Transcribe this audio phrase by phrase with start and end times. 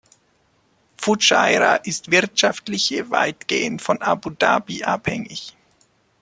[0.97, 5.55] Fudschaira ist wirtschaftliche weitgehend von Abu Dhabi abhängig.